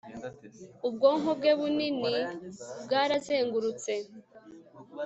ubwonko 0.87 1.29
bwe 1.39 1.51
bunini 1.59 2.11
bwarazengurutse 2.83 3.93